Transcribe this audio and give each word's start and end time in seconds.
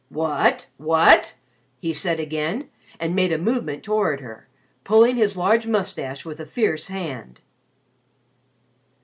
"What! 0.09 0.65
What!" 0.77 1.35
he 1.79 1.93
said 1.93 2.19
again, 2.19 2.71
and 2.99 3.13
made 3.15 3.31
a 3.31 3.37
movement 3.37 3.83
toward 3.83 4.19
her, 4.19 4.47
pulling 4.83 5.15
his 5.15 5.37
large 5.37 5.67
moustache 5.67 6.25
with 6.25 6.39
a 6.39 6.45
fierce 6.47 6.87
hand. 6.87 7.39